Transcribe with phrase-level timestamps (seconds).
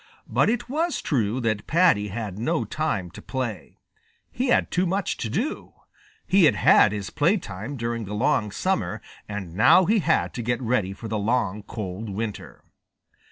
[0.27, 3.77] But it was true that Paddy had no time to play.
[4.31, 5.73] He had too much to do.
[6.25, 10.59] He had had his playtime during the long summer, and now he had to get
[10.59, 12.63] ready for the long cold winter.